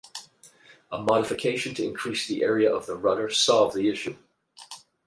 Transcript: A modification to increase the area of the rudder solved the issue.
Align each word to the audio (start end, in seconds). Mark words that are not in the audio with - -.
A 0.91 0.97
modification 0.99 1.75
to 1.75 1.83
increase 1.85 2.27
the 2.27 2.41
area 2.41 2.73
of 2.73 2.87
the 2.87 2.95
rudder 2.95 3.29
solved 3.29 3.75
the 3.75 3.87
issue. 3.87 4.17